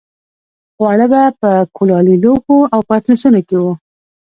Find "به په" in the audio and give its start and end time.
1.11-1.49